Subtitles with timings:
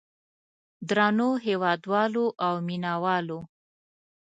[0.89, 3.39] درنو هېوادوالو او مینه والو.